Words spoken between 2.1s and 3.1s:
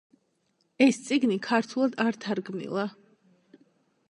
თარგმნილა.